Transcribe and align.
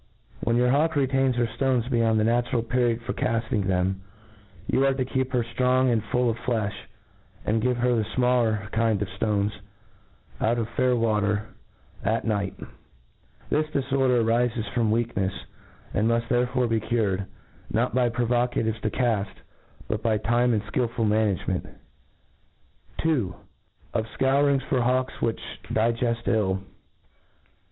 When 0.41 0.55
your 0.55 0.71
hawk 0.71 0.95
retains 0.95 1.35
her 1.35 1.45
ftones 1.45 1.87
beyond 1.91 2.19
the 2.19 2.23
natural 2.23 2.63
pferiod 2.63 3.01
for 3.03 3.13
cafting 3.13 3.65
them^ 3.65 3.97
you 4.65 4.83
arc 4.83 4.97
to 4.97 5.05
keep 5.05 5.31
her 5.31 5.43
ftrong 5.43 5.93
and 5.93 6.03
full 6.05 6.27
of 6.27 6.39
flelh, 6.39 6.73
and 7.45 7.61
give 7.61 7.77
her 7.77 7.93
the 7.95 8.05
fmaller 8.15 8.71
kind 8.71 8.99
of 9.03 9.07
ftones, 9.09 9.51
out 10.41 10.57
of 10.57 10.65
faiir 10.69 10.97
water, 10.97 11.45
at 12.03 12.25
night* 12.25 12.55
This 13.51 13.67
diforder 13.67 14.23
arifes 14.23 14.73
from 14.73 14.89
weakhelsj 14.89 15.39
and 15.93 16.07
miift 16.09 16.29
therefore 16.29 16.65
be 16.65 16.79
cured, 16.79 17.27
not 17.71 17.93
by 17.93 18.09
provocatives 18.09 18.81
to 18.81 18.89
caft, 18.89 19.43
but 19.87 20.01
by 20.01 20.17
time 20.17 20.51
and 20.55 20.63
ikiUful 20.63 21.07
management: 21.07 21.67
2. 23.01 23.35
Of 23.93 24.07
Scour 24.15 24.49
ings 24.49 24.63
for 24.63 24.81
Hawks 24.81 25.21
which 25.21 25.39
digeft 25.65 26.27
ill. 26.27 26.63